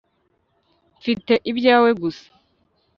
Mfite 0.99 1.33
ibyawe 1.51 1.89
gusa 2.01 2.27